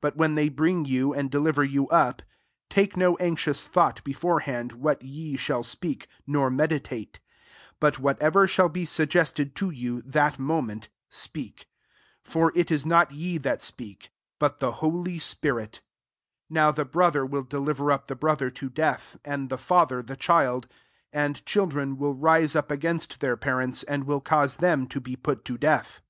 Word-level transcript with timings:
But 0.00 0.16
wlicai 0.16 0.34
they 0.36 0.48
bring 0.48 0.84
you 0.86 1.12
and 1.12 1.30
deliver 1.30 1.68
jrwi 1.68 1.88
up, 1.92 2.22
take 2.70 2.96
no 2.96 3.14
anxious 3.18 3.68
thougM 3.68 4.02
before 4.04 4.40
hand, 4.40 4.72
what 4.72 5.02
ye 5.02 5.36
slidl 5.36 5.66
speak, 5.66 6.06
[nor 6.26 6.48
meditate 6.48 7.20
i] 7.22 7.34
but 7.78 7.98
what 7.98 8.18
ever 8.18 8.46
shall 8.46 8.70
be 8.70 8.86
suggested 8.86 9.54
toyikq, 9.54 10.00
that 10.06 10.38
moment, 10.38 10.88
speak: 11.10 11.68
for 12.22 12.52
it 12.54 12.70
is 12.70 12.86
not 12.86 13.12
ye 13.12 13.36
that 13.36 13.60
speak, 13.62 14.08
but 14.38 14.60
the 14.60 14.72
holy 14.80 14.92
MARK 14.92 15.04
XIII. 15.04 15.10
97 15.10 15.20
spirit 15.20 15.80
U 16.48 16.54
Now 16.54 16.70
the 16.70 16.84
brother 16.86 17.26
will 17.26 17.44
delJFerup 17.44 18.06
the 18.06 18.16
brother 18.16 18.48
to 18.48 18.70
death, 18.70 19.18
and 19.26 19.50
the 19.50 19.58
&ther 19.58 20.00
the 20.00 20.16
child: 20.16 20.68
and 21.12 21.44
children 21.44 21.98
will 21.98 22.14
rise 22.14 22.56
up 22.56 22.70
against 22.70 23.20
their 23.20 23.36
parents, 23.36 23.82
and 23.82 24.04
will 24.04 24.22
cause 24.22 24.56
them 24.56 24.86
to 24.86 25.02
be 25.02 25.16
put 25.16 25.44
to 25.44 25.58
death. 25.58 26.00